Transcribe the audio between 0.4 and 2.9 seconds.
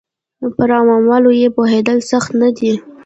پر عواملو یې پوهېدل سخت نه دي